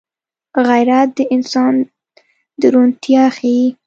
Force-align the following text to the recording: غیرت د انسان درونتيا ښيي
غیرت 0.67 1.09
د 1.17 1.19
انسان 1.35 1.73
درونتيا 2.61 3.23
ښيي 3.35 3.63